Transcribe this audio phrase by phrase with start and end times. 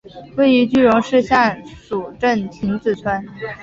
[0.35, 3.23] 位于句容市下蜀镇亭子村。